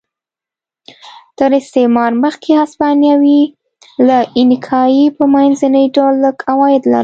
[1.37, 3.41] تر استعمار مخکې هسپانوي
[4.07, 6.99] له اینکایي په منځني ډول لږ عواید لرل.